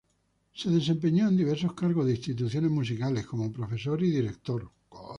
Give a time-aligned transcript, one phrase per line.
[0.55, 4.71] Se desempeñó en diversos cargos en instituciones musicales como profesor y director.